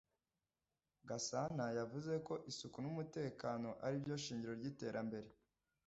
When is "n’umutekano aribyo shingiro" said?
2.81-4.53